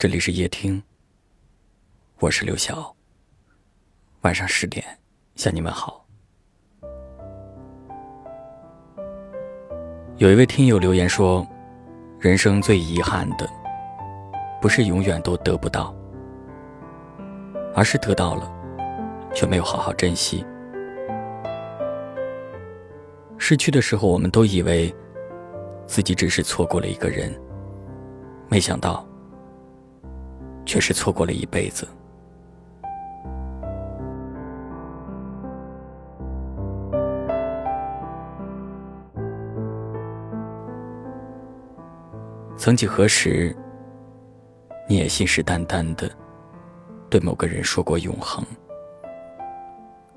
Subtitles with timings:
[0.00, 0.82] 这里是夜听，
[2.20, 2.96] 我是刘晓。
[4.22, 4.82] 晚上十点
[5.36, 6.06] 向你们好。
[10.16, 11.46] 有一位听友留言说
[12.18, 13.46] ：“人生最遗憾的，
[14.58, 15.94] 不是永远都得不到，
[17.74, 18.50] 而是得到了，
[19.34, 20.42] 却没有好好珍惜。
[23.36, 24.90] 失去的时候，我们都以为
[25.86, 27.38] 自己只是错过了一个人，
[28.48, 29.06] 没想到。”
[30.70, 31.84] 却是错过了一辈子。
[42.56, 43.52] 曾几何时，
[44.88, 46.08] 你也信誓旦旦的
[47.08, 48.44] 对某个人说过永恒，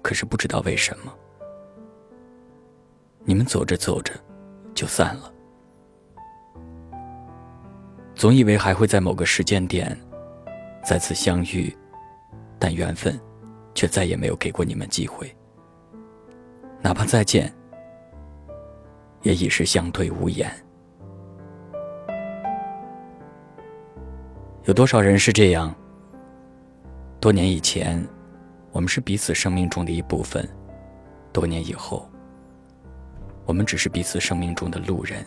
[0.04, 1.12] 可是不知道为什么，
[3.24, 4.14] 你们走着走着
[4.76, 5.34] 就散了。
[8.14, 10.00] 总以为还会在某个时间点。
[10.84, 11.76] 再次相遇，
[12.60, 13.20] 但缘分
[13.74, 15.34] 却再也没有给过你们机会。
[16.82, 17.52] 哪怕再见，
[19.22, 20.52] 也已是相对无言。
[24.66, 25.74] 有多少人是这样？
[27.22, 28.06] 多年以前，
[28.72, 30.44] 我们是彼此生命中的一部分；
[31.32, 32.10] 多年以后，
[33.46, 35.26] 我们只是彼此生命中的路人，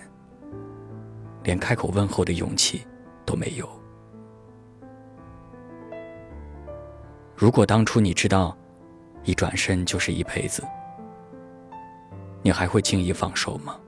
[1.42, 2.86] 连开口问候的勇气
[3.24, 3.66] 都没有。
[7.36, 8.56] 如果当初你知道，
[9.24, 10.64] 一转身就是一辈子，
[12.40, 13.78] 你还会轻易放手吗？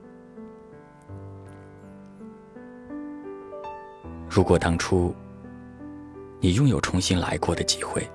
[4.29, 5.15] 如果当初
[6.39, 8.07] 你拥有重新来过的机会，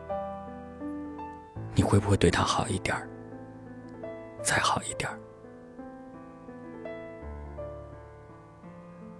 [1.75, 3.09] 你会不会对他好一点儿，
[4.41, 5.19] 再好一点儿？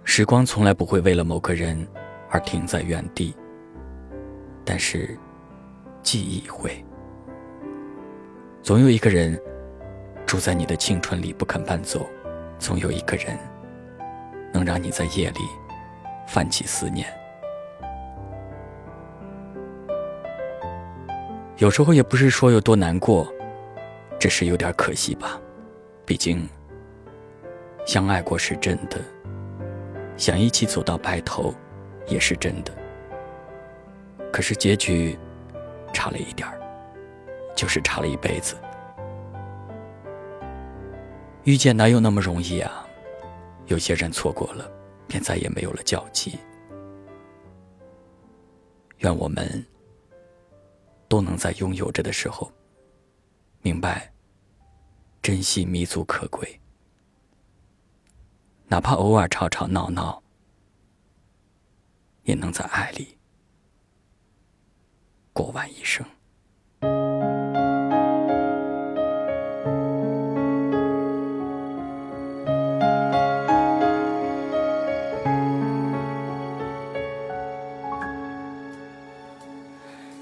[0.05, 1.85] 时光从来不会为了某个人
[2.29, 3.35] 而停在原地，
[4.63, 5.19] 但是。
[6.05, 6.85] 记忆会，
[8.61, 9.41] 总有一个人
[10.23, 12.07] 住在你的青春里不肯搬走，
[12.59, 13.35] 总有一个人
[14.53, 15.39] 能让你在夜里
[16.27, 17.07] 泛起思念。
[21.57, 23.27] 有时候也不是说有多难过，
[24.19, 25.41] 只是有点可惜吧。
[26.05, 26.47] 毕竟
[27.87, 29.01] 相爱过是真的，
[30.17, 31.51] 想一起走到白头
[32.05, 32.71] 也是真的。
[34.31, 35.17] 可是结局。
[35.95, 36.59] 差了一点儿，
[37.55, 38.55] 就是差了一辈子。
[41.45, 42.85] 遇见哪有那么容易啊？
[43.67, 44.69] 有些人错过了，
[45.07, 46.37] 便再也没有了交集。
[48.99, 49.65] 愿我们
[51.07, 52.51] 都能在拥有着的时候，
[53.61, 54.11] 明白
[55.21, 56.59] 珍惜弥足可贵，
[58.67, 60.21] 哪怕偶尔吵吵闹闹，
[62.23, 63.14] 也能在爱里。
[65.35, 66.05] 过完一生。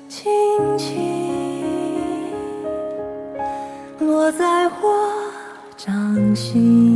[0.09, 0.31] 轻
[0.79, 0.91] 轻
[3.99, 5.31] 落在我
[5.77, 6.92] 掌心，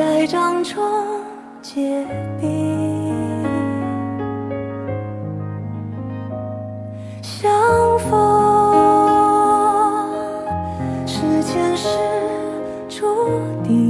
[0.00, 0.82] 在掌中
[1.60, 2.06] 结
[2.40, 3.44] 冰，
[7.20, 7.52] 相
[7.98, 8.08] 逢
[11.06, 11.86] 是前世
[12.88, 13.04] 注
[13.62, 13.89] 定，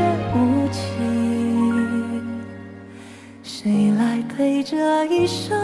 [5.03, 5.57] 那一生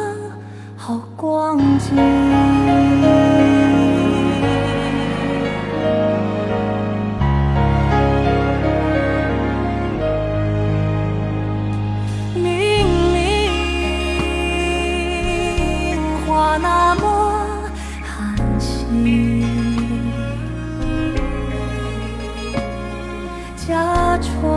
[0.75, 1.93] 好光景，
[12.33, 13.51] 明明
[16.25, 17.69] 话那么
[18.03, 19.45] 寒心，
[23.55, 24.56] 假装。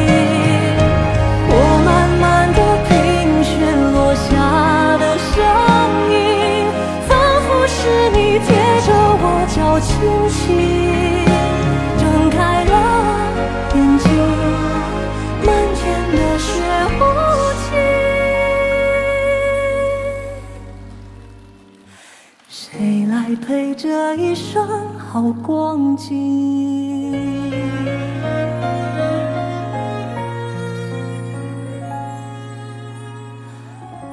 [23.21, 27.11] 谁来陪这一生好光景？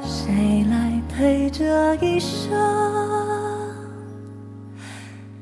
[0.03, 2.55] 谁来陪这一生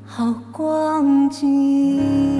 [0.05, 2.39] 好光景？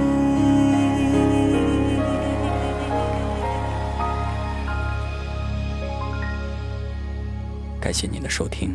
[7.82, 8.74] 感谢您的收听，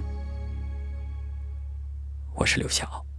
[2.34, 3.11] 我是刘晓。